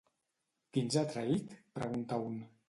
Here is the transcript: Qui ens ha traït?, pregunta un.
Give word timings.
Qui 0.71 0.83
ens 0.85 0.97
ha 1.01 1.03
traït?, 1.11 1.53
pregunta 1.77 2.21
un. 2.31 2.43